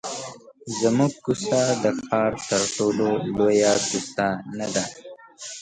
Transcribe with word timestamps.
زموږ 0.79 1.13
کوڅه 1.25 1.59
د 1.83 1.85
ښار 2.05 2.33
تر 2.49 2.61
ټولو 2.77 3.07
لویه 3.35 3.73
کوڅه 3.89 4.27
نه 4.57 4.67
ده. 4.73 4.83